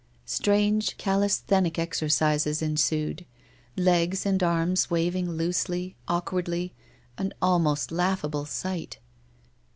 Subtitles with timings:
[0.25, 3.23] Strange calisthenic exercises en sued;
[3.77, 6.73] legs and arms waving loosely, awkwardly,
[7.19, 8.97] an almost laughable sight.